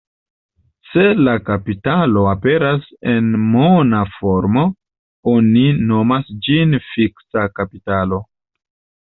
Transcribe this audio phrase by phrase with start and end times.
[0.91, 4.65] Se la kapitalo aperas en mona formo,
[5.35, 8.23] oni nomas ĝin fiksa kapitalo.